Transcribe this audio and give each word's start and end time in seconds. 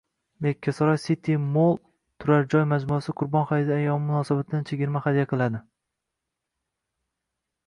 Yakkasaroy 0.43 0.95
City 1.01 1.35
Mall 1.57 1.75
turar-joy 2.23 2.65
majmuasi 2.71 3.15
Qurbon 3.21 3.45
Hayit 3.51 3.69
ayyomi 3.77 4.09
munosabati 4.13 4.53
bilan 4.55 4.67
chegirma 4.71 5.03
hadya 5.05 5.27
qiladi 5.35 5.63